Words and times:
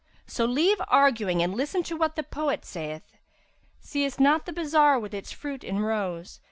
So 0.25 0.45
leave 0.45 0.81
arguing 0.87 1.43
and 1.43 1.53
listen 1.53 1.83
to 1.83 1.95
what 1.95 2.15
the 2.15 2.23
poet 2.23 2.65
saith, 2.65 3.03
'Seest 3.81 4.19
not 4.19 4.47
the 4.47 4.51
bazar 4.51 4.97
with 4.97 5.13
its 5.13 5.31
fruit 5.31 5.63
in 5.63 5.79
rows? 5.79 6.39